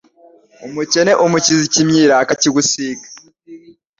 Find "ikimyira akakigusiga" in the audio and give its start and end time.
1.67-3.05